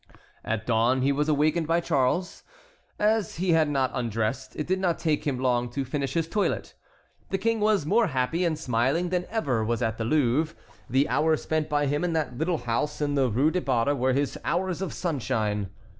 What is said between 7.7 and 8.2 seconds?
more